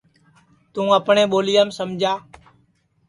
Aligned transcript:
توں 0.73 0.87
اپٹؔے 0.97 1.23
ٻولیام 1.31 1.69
سمجا 1.77 2.13